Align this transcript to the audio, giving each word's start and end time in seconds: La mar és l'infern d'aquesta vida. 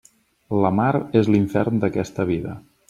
La 0.63 0.71
mar 0.79 0.89
és 1.21 1.31
l'infern 1.35 1.85
d'aquesta 1.87 2.29
vida. 2.35 2.61